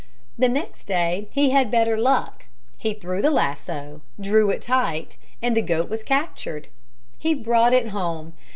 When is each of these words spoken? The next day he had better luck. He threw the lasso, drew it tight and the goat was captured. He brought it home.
The 0.35 0.49
next 0.49 0.85
day 0.85 1.27
he 1.31 1.51
had 1.51 1.69
better 1.69 1.95
luck. 1.95 2.45
He 2.75 2.95
threw 2.95 3.21
the 3.21 3.29
lasso, 3.29 4.01
drew 4.19 4.49
it 4.49 4.63
tight 4.63 5.15
and 5.43 5.55
the 5.55 5.61
goat 5.61 5.91
was 5.91 6.01
captured. 6.03 6.69
He 7.19 7.35
brought 7.35 7.71
it 7.71 7.89
home. 7.89 8.33